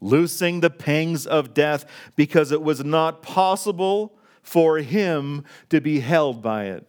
[0.00, 6.42] loosing the pangs of death, because it was not possible for him to be held
[6.42, 6.86] by it.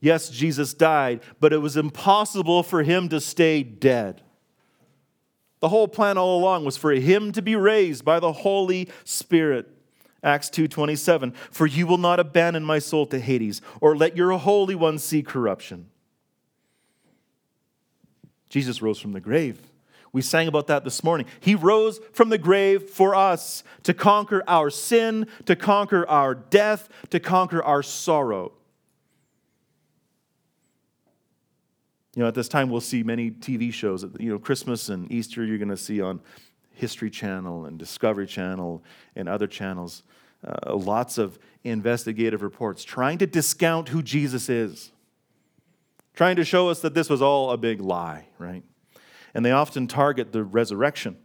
[0.00, 4.22] Yes, Jesus died, but it was impossible for him to stay dead.
[5.60, 9.68] The whole plan all along was for him to be raised by the Holy Spirit.
[10.22, 14.74] Acts 2:27 For you will not abandon my soul to Hades or let your holy
[14.74, 15.90] one see corruption.
[18.48, 19.70] Jesus rose from the grave.
[20.12, 21.26] We sang about that this morning.
[21.38, 26.88] He rose from the grave for us to conquer our sin, to conquer our death,
[27.10, 28.52] to conquer our sorrow.
[32.14, 34.04] You know, at this time, we'll see many TV shows.
[34.18, 36.20] You know, Christmas and Easter, you're going to see on
[36.72, 38.82] History Channel and Discovery Channel
[39.14, 40.02] and other channels
[40.46, 44.90] uh, lots of investigative reports trying to discount who Jesus is,
[46.14, 48.62] trying to show us that this was all a big lie, right?
[49.34, 51.16] And they often target the resurrection.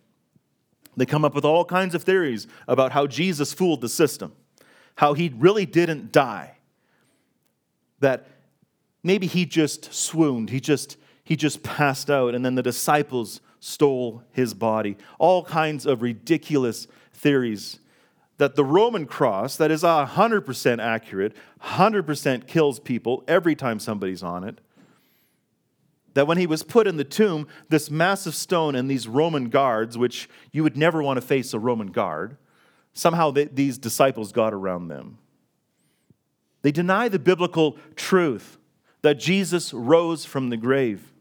[0.98, 4.34] They come up with all kinds of theories about how Jesus fooled the system,
[4.95, 6.58] how he really didn't die,
[8.00, 8.28] that
[9.06, 14.24] maybe he just swooned, he just, he just passed out, and then the disciples stole
[14.32, 14.98] his body.
[15.20, 17.80] All kinds of ridiculous theories
[18.38, 24.44] that the Roman cross, that is 100% accurate, 100% kills people every time somebody's on
[24.44, 24.60] it.
[26.15, 29.98] That when he was put in the tomb, this massive stone and these Roman guards,
[29.98, 32.38] which you would never want to face a Roman guard,
[32.94, 35.20] somehow they, these disciples got around them.
[36.63, 38.58] They deny the biblical truth
[39.06, 41.13] that Jesus rose from the grave,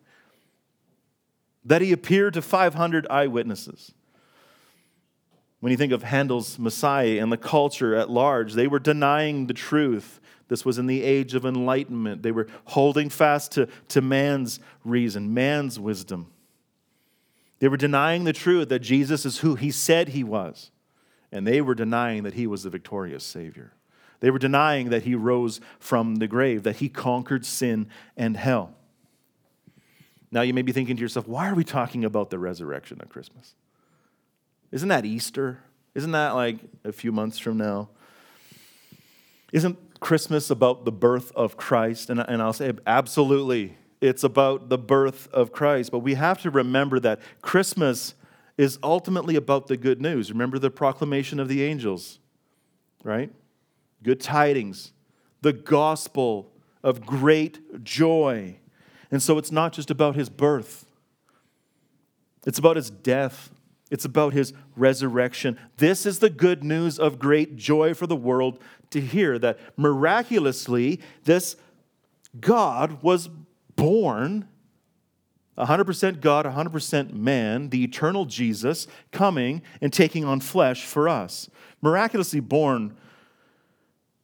[1.67, 3.93] that he appeared to 500 eyewitnesses.
[5.61, 9.53] When you think of Handel's Messiah and the culture at large, they were denying the
[9.53, 10.19] truth.
[10.49, 12.23] This was in the age of enlightenment.
[12.23, 16.29] They were holding fast to, to man's reason, man's wisdom.
[17.59, 20.71] They were denying the truth that Jesus is who he said he was,
[21.31, 23.75] and they were denying that he was the victorious Savior.
[24.21, 28.75] They were denying that he rose from the grave, that he conquered sin and hell.
[30.31, 33.09] Now you may be thinking to yourself, why are we talking about the resurrection at
[33.09, 33.55] Christmas?
[34.73, 35.61] Isn't that Easter?
[35.95, 37.89] Isn't that like a few months from now?
[39.53, 42.11] Isn't Christmas about the birth of Christ?
[42.11, 45.93] And, and I'll say, absolutely, it's about the birth of Christ.
[45.93, 48.15] But we have to remember that Christmas
[48.59, 50.33] is ultimately about the good news.
[50.33, 52.19] Remember the proclamation of the angels,
[53.05, 53.31] right?
[54.05, 54.93] Good tidings,
[55.41, 56.53] the gospel
[56.85, 58.57] of great joy.
[59.11, 60.87] And so it's not just about his birth,
[62.47, 63.51] it's about his death,
[63.91, 65.59] it's about his resurrection.
[65.79, 71.01] This is the good news of great joy for the world to hear that miraculously,
[71.25, 71.57] this
[72.39, 73.29] God was
[73.77, 74.49] born.
[75.57, 81.49] 100% God, 100% man, the eternal Jesus coming and taking on flesh for us.
[81.81, 82.97] Miraculously born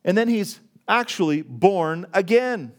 [0.05, 2.73] and then he's actually born again.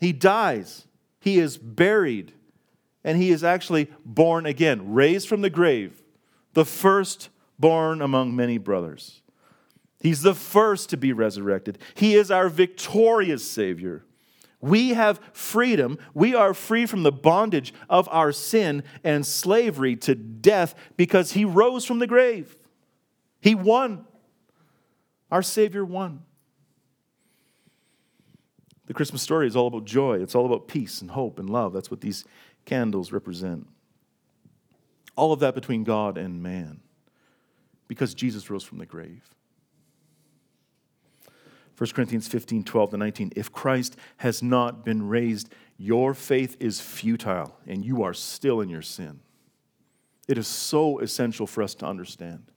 [0.00, 0.86] He dies,
[1.20, 2.32] he is buried,
[3.04, 6.02] and he is actually born again, raised from the grave,
[6.54, 9.22] the first born among many brothers.
[10.00, 11.78] He's the first to be resurrected.
[11.94, 14.04] He is our victorious Savior.
[14.60, 15.98] We have freedom.
[16.14, 21.44] We are free from the bondage of our sin and slavery to death because He
[21.44, 22.56] rose from the grave.
[23.40, 24.04] He won.
[25.30, 26.24] Our Savior won.
[28.88, 31.74] The Christmas story is all about joy, it's all about peace and hope and love.
[31.74, 32.24] That's what these
[32.64, 33.68] candles represent.
[35.14, 36.80] All of that between God and man
[37.86, 39.28] because Jesus rose from the grave.
[41.76, 43.32] 1 Corinthians 15, 12 to 19.
[43.36, 48.70] If Christ has not been raised, your faith is futile and you are still in
[48.70, 49.20] your sin.
[50.26, 52.50] It is so essential for us to understand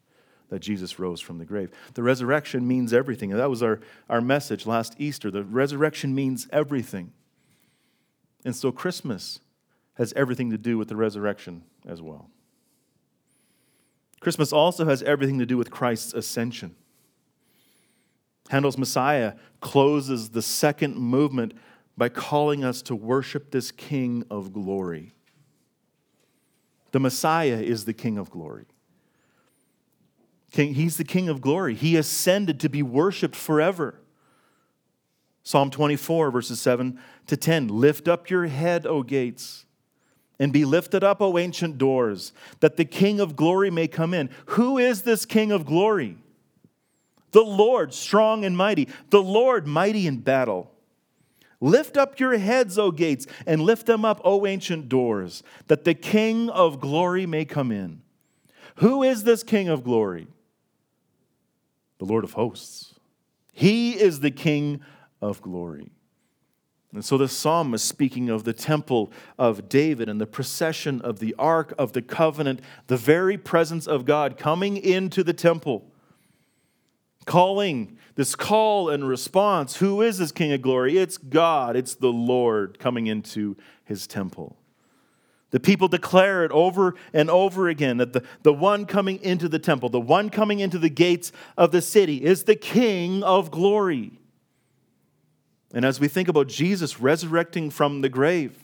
[0.51, 1.71] that Jesus rose from the grave.
[1.93, 3.31] The resurrection means everything.
[3.31, 5.31] And that was our, our message last Easter.
[5.31, 7.13] The resurrection means everything.
[8.43, 9.39] And so Christmas
[9.93, 12.29] has everything to do with the resurrection as well.
[14.19, 16.75] Christmas also has everything to do with Christ's ascension.
[18.49, 21.53] Handel's Messiah closes the second movement
[21.97, 25.13] by calling us to worship this King of glory.
[26.91, 28.65] The Messiah is the King of glory.
[30.51, 31.73] King, he's the King of glory.
[31.75, 33.95] He ascended to be worshiped forever.
[35.43, 39.65] Psalm 24, verses 7 to 10 Lift up your head, O gates,
[40.39, 44.29] and be lifted up, O ancient doors, that the King of glory may come in.
[44.47, 46.17] Who is this King of glory?
[47.31, 50.69] The Lord, strong and mighty, the Lord, mighty in battle.
[51.61, 55.93] Lift up your heads, O gates, and lift them up, O ancient doors, that the
[55.93, 58.01] King of glory may come in.
[58.75, 60.27] Who is this King of glory?
[62.01, 62.95] The Lord of hosts.
[63.53, 64.81] He is the King
[65.21, 65.91] of glory.
[66.91, 71.19] And so the psalm is speaking of the temple of David and the procession of
[71.19, 75.91] the ark of the covenant, the very presence of God coming into the temple,
[77.25, 79.75] calling this call and response.
[79.75, 80.97] Who is this King of glory?
[80.97, 84.57] It's God, it's the Lord coming into his temple.
[85.51, 89.59] The people declare it over and over again that the, the one coming into the
[89.59, 94.19] temple, the one coming into the gates of the city, is the King of glory.
[95.73, 98.57] And as we think about Jesus resurrecting from the grave,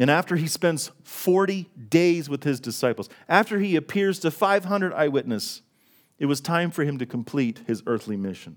[0.00, 5.62] and after he spends 40 days with his disciples, after he appears to 500 eyewitnesses,
[6.20, 8.56] it was time for him to complete his earthly mission.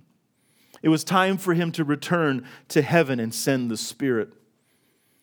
[0.83, 4.29] It was time for him to return to heaven and send the Spirit.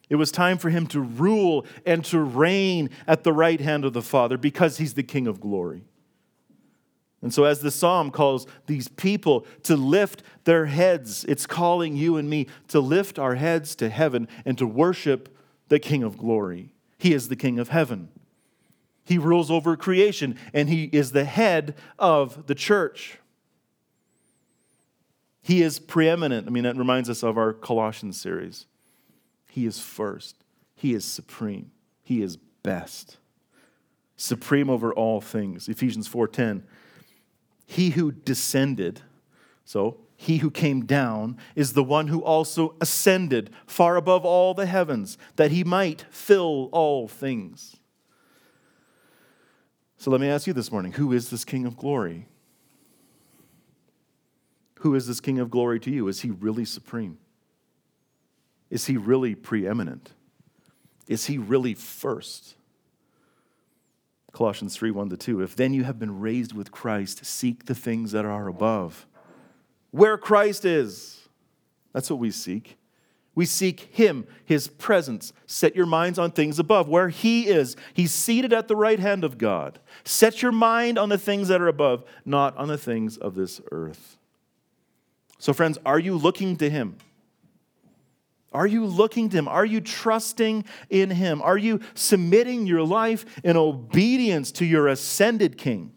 [0.09, 3.93] It was time for him to rule and to reign at the right hand of
[3.93, 5.83] the Father because he's the King of glory.
[7.21, 12.17] And so, as the psalm calls these people to lift their heads, it's calling you
[12.17, 15.37] and me to lift our heads to heaven and to worship
[15.69, 16.71] the King of glory.
[16.97, 18.09] He is the King of heaven.
[19.05, 23.19] He rules over creation, and He is the head of the church.
[25.43, 26.47] He is preeminent.
[26.47, 28.67] I mean, that reminds us of our Colossians series.
[29.49, 30.37] He is first,
[30.75, 31.71] He is supreme,
[32.03, 33.19] He is best.
[34.17, 35.69] Supreme over all things.
[35.69, 36.63] Ephesians 4:10
[37.71, 39.03] he who descended,
[39.63, 44.65] so he who came down, is the one who also ascended far above all the
[44.65, 47.77] heavens, that he might fill all things.
[49.99, 52.27] So let me ask you this morning who is this King of glory?
[54.79, 56.09] Who is this King of glory to you?
[56.09, 57.19] Is he really supreme?
[58.71, 60.13] Is he really preeminent?
[61.07, 62.55] Is he really first?
[64.33, 65.43] Colossians 3 1 to 2.
[65.43, 69.07] If then you have been raised with Christ, seek the things that are above,
[69.91, 71.29] where Christ is.
[71.93, 72.77] That's what we seek.
[73.35, 75.33] We seek Him, His presence.
[75.47, 77.77] Set your minds on things above, where He is.
[77.95, 79.79] He's seated at the right hand of God.
[80.05, 83.61] Set your mind on the things that are above, not on the things of this
[83.71, 84.19] earth.
[85.39, 86.97] So, friends, are you looking to Him?
[88.59, 89.47] Are you looking to Him?
[89.47, 91.41] Are you trusting in Him?
[91.43, 95.93] Are you submitting your life in obedience to your ascended King?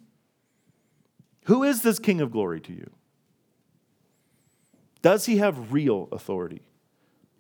[1.46, 2.88] Who is this King of glory to you?
[5.02, 6.62] Does He have real authority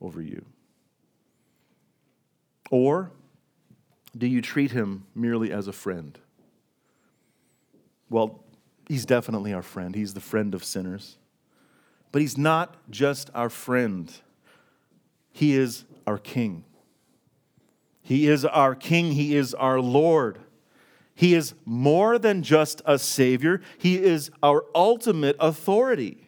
[0.01, 0.43] over you?
[2.71, 3.11] Or
[4.17, 6.17] do you treat Him merely as a friend?
[8.09, 8.43] Well,
[8.87, 11.17] He's definitely our friend, He's the friend of sinners.
[12.11, 14.11] But He's not just our friend.
[15.31, 16.65] He is our King.
[18.01, 19.13] He is our King.
[19.13, 20.39] He is our Lord.
[21.13, 26.27] He is more than just a Savior, He is our ultimate authority.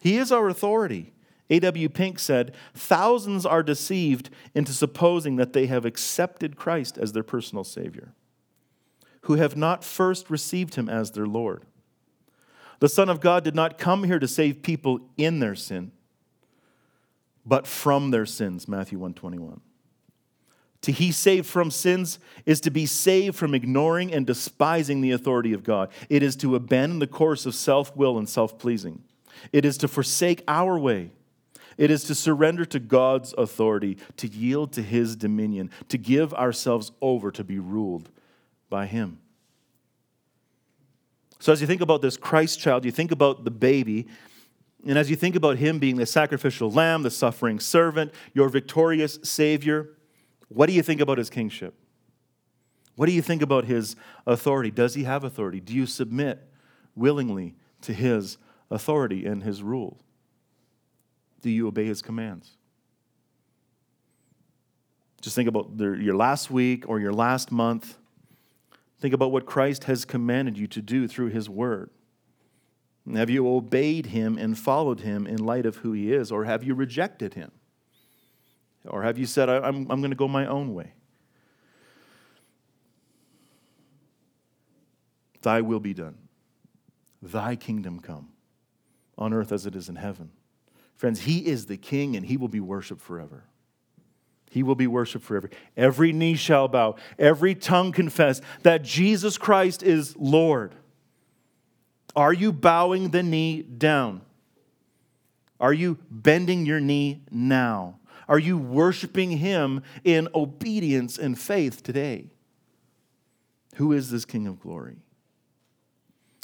[0.00, 1.12] He is our authority.
[1.50, 1.88] A.W.
[1.88, 7.64] Pink said, Thousands are deceived into supposing that they have accepted Christ as their personal
[7.64, 8.12] Savior,
[9.22, 11.64] who have not first received Him as their Lord.
[12.80, 15.90] The Son of God did not come here to save people in their sin
[17.48, 19.60] but from their sins, Matthew 121.
[20.82, 25.52] To he saved from sins is to be saved from ignoring and despising the authority
[25.52, 25.90] of God.
[26.08, 29.02] It is to abandon the course of self will and self pleasing.
[29.52, 31.10] It is to forsake our way.
[31.76, 36.90] It is to surrender to God's authority, to yield to his dominion, to give ourselves
[37.00, 38.10] over to be ruled
[38.68, 39.18] by him.
[41.40, 44.08] So, as you think about this Christ child, you think about the baby,
[44.86, 49.18] and as you think about him being the sacrificial lamb, the suffering servant, your victorious
[49.22, 49.90] Savior,
[50.48, 51.74] what do you think about his kingship?
[52.96, 54.70] What do you think about his authority?
[54.70, 55.60] Does he have authority?
[55.60, 56.48] Do you submit
[56.94, 58.38] willingly to his
[58.70, 59.98] authority and his rule?
[61.42, 62.56] Do you obey his commands?
[65.20, 67.98] Just think about your last week or your last month.
[69.00, 71.90] Think about what Christ has commanded you to do through his word.
[73.14, 76.62] Have you obeyed him and followed him in light of who he is, or have
[76.62, 77.50] you rejected him?
[78.86, 80.92] Or have you said, I'm, I'm going to go my own way?
[85.42, 86.16] Thy will be done,
[87.22, 88.28] thy kingdom come,
[89.16, 90.30] on earth as it is in heaven.
[90.96, 93.44] Friends, he is the king and he will be worshiped forever.
[94.50, 95.48] He will be worshiped forever.
[95.76, 100.74] Every knee shall bow, every tongue confess that Jesus Christ is Lord.
[102.18, 104.22] Are you bowing the knee down?
[105.60, 108.00] Are you bending your knee now?
[108.28, 112.24] Are you worshiping Him in obedience and faith today?
[113.76, 114.96] Who is this King of glory?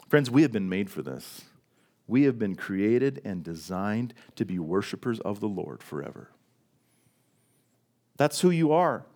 [0.06, 1.42] Friends, we have been made for this.
[2.06, 6.30] We have been created and designed to be worshipers of the Lord forever.
[8.16, 9.06] That's who you are.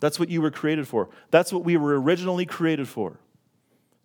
[0.00, 1.10] That's what you were created for.
[1.30, 3.18] That's what we were originally created for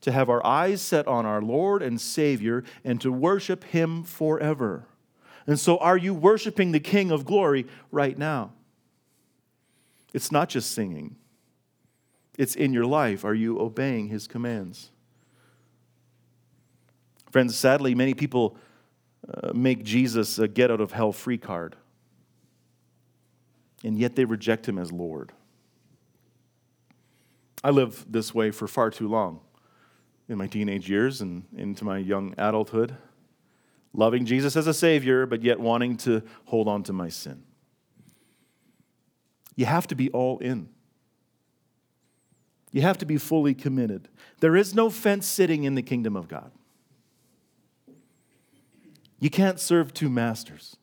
[0.02, 4.86] to have our eyes set on our Lord and Savior and to worship Him forever.
[5.45, 8.54] And so, are you worshiping the King of glory right now?
[10.14, 11.16] It's not just singing,
[12.38, 13.26] it's in your life.
[13.26, 14.91] Are you obeying His commands?
[17.32, 18.58] Friends, sadly, many people
[19.32, 21.76] uh, make Jesus a get out of hell free card,
[23.84, 25.32] and yet they reject Him as Lord.
[27.62, 29.41] I lived this way for far too long
[30.30, 32.96] in my teenage years and into my young adulthood,
[33.94, 37.44] loving Jesus as a Savior, but yet wanting to hold on to my sin.
[39.56, 40.70] You have to be all in.
[42.72, 44.08] You have to be fully committed.
[44.40, 46.52] There is no fence sitting in the kingdom of God.
[49.20, 50.78] You can't serve two masters.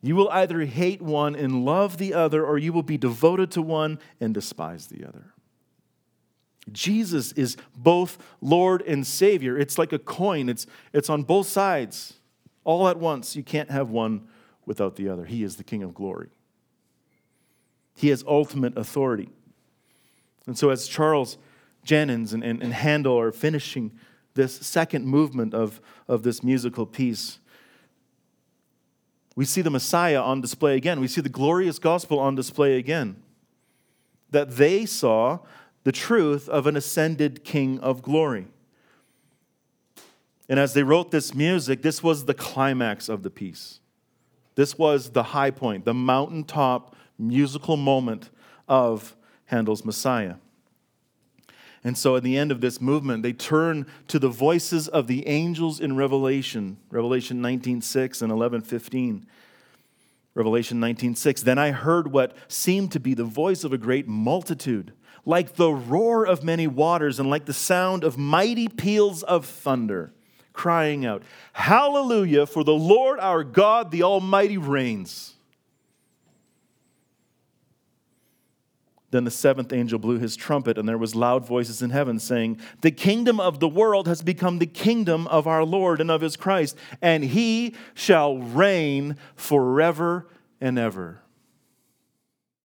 [0.00, 3.62] You will either hate one and love the other, or you will be devoted to
[3.62, 5.34] one and despise the other.
[6.72, 9.58] Jesus is both Lord and Savior.
[9.58, 12.14] It's like a coin, it's, it's on both sides
[12.64, 13.34] all at once.
[13.34, 14.28] You can't have one
[14.66, 15.24] without the other.
[15.24, 16.28] He is the King of glory,
[17.96, 19.30] He has ultimate authority.
[20.46, 21.38] And so, as Charles
[21.84, 23.92] Jennens and, and, and Handel are finishing
[24.34, 27.38] this second movement of, of this musical piece,
[29.34, 31.00] we see the Messiah on display again.
[31.00, 33.22] We see the glorious gospel on display again.
[34.30, 35.40] That they saw
[35.84, 38.48] the truth of an ascended King of glory.
[40.48, 43.80] And as they wrote this music, this was the climax of the piece.
[44.54, 48.30] This was the high point, the mountaintop musical moment
[48.66, 49.16] of
[49.46, 50.36] Handel's Messiah.
[51.84, 55.26] And so at the end of this movement, they turn to the voices of the
[55.28, 59.26] angels in Revelation, Revelation 19:6 and 11:15.
[60.34, 61.42] Revelation 19:6.
[61.42, 64.92] Then I heard what seemed to be the voice of a great multitude
[65.24, 70.12] like the roar of many waters and like the sound of mighty peals of thunder,
[70.52, 75.34] crying out, Hallelujah, for the Lord our God, the Almighty, reigns.
[79.10, 82.60] Then the seventh angel blew his trumpet, and there was loud voices in heaven saying,
[82.82, 86.36] The kingdom of the world has become the kingdom of our Lord and of his
[86.36, 90.28] Christ, and he shall reign forever
[90.60, 91.22] and ever.